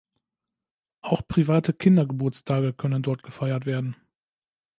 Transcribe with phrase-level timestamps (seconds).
[1.03, 3.95] Auch private Kindergeburtstage können dort gefeiert werden.